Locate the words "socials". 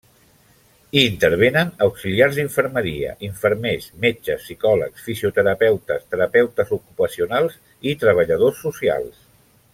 8.67-9.23